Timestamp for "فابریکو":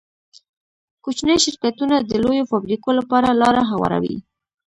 2.51-2.89